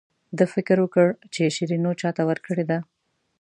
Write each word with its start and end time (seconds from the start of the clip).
ده 0.37 0.45
فکر 0.53 0.77
وکړ 0.81 1.07
چې 1.33 1.41
شیرینو 1.55 1.91
چاته 2.01 2.21
ورکړې 2.29 2.65
ده. 2.69 2.79